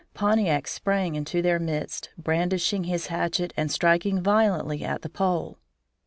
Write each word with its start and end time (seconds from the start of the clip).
Pontiac 0.15 0.67
sprang 0.67 1.13
into 1.13 1.43
their 1.43 1.59
midst, 1.59 2.09
brandishing 2.17 2.85
his 2.85 3.05
hatchet 3.05 3.53
and 3.55 3.71
striking 3.71 4.19
violently 4.19 4.83
at 4.83 5.03
the 5.03 5.09
pole. 5.09 5.59